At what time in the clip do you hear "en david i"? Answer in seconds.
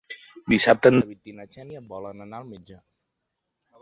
0.93-1.35